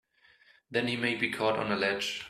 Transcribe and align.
Then 0.71 0.87
he 0.87 0.95
may 0.97 1.13
be 1.13 1.29
caught 1.29 1.59
on 1.59 1.71
a 1.71 1.75
ledge! 1.75 2.19